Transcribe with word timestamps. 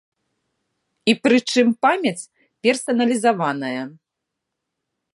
І 1.11 1.15
прычым 1.27 1.67
памяць 1.87 2.23
персаналізаваная. 2.69 3.81